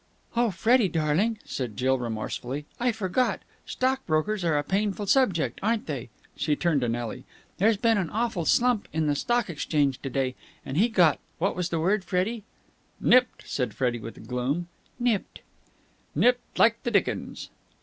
[0.35, 2.65] "Oh, Freddie, darling!" said Jill remorsefully.
[2.79, 3.41] "I forgot!
[3.67, 7.23] Stockbrokers are a painful subject, aren't they!" She turned to Nelly.
[7.59, 10.33] "There's been an awful slump on the Stock Exchange to day,
[10.65, 12.43] and he got what was the word, Freddie?"
[12.99, 14.69] "Nipped!" said Freddie with gloom.
[14.97, 15.41] "Nipped!"
[16.15, 17.51] "Nipped like the dickens!"